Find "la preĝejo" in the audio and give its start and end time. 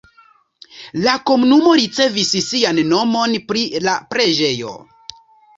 3.89-4.73